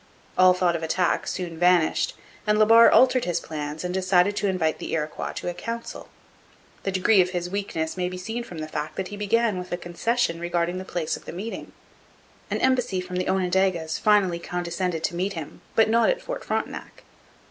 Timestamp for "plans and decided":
3.39-4.35